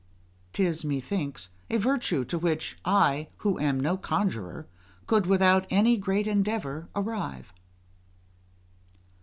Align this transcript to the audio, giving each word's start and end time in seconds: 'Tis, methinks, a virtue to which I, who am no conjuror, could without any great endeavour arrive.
'Tis, 0.53 0.83
methinks, 0.83 1.49
a 1.69 1.77
virtue 1.77 2.25
to 2.25 2.39
which 2.39 2.75
I, 2.83 3.27
who 3.37 3.59
am 3.59 3.79
no 3.79 3.97
conjuror, 3.97 4.65
could 5.05 5.27
without 5.27 5.67
any 5.69 5.95
great 5.95 6.25
endeavour 6.25 6.89
arrive. 6.95 7.53